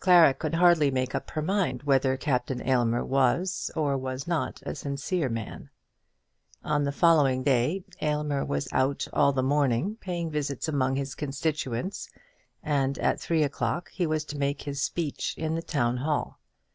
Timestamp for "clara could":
0.00-0.52